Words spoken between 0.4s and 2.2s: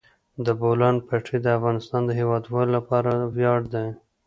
د بولان پټي د افغانستان د